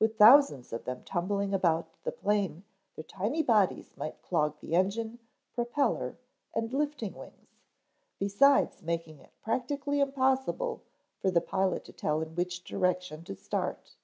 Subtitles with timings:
[0.00, 2.64] With thousands of them tumbling about the plane
[2.96, 5.20] their tiny bodies might clog the engine,
[5.54, 6.18] propeller,
[6.56, 7.60] and lifting wings,
[8.18, 10.82] besides making it practically impossible
[11.20, 13.94] for the pilot to tell in which direction to start.